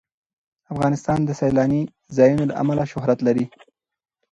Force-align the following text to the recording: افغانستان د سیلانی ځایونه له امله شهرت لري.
افغانستان 0.73 1.19
د 1.25 1.29
سیلانی 1.41 1.81
ځایونه 2.17 2.43
له 2.49 2.55
امله 2.61 2.83
شهرت 2.91 3.19
لري. 3.27 3.45